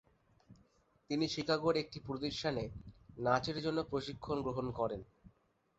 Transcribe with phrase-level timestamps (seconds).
[1.09, 2.63] তিনি শিকাগোর একটি প্রতিষ্ঠানে
[3.17, 5.01] নাচের জন্য প্রশিক্ষণ গ্রহণ করেন।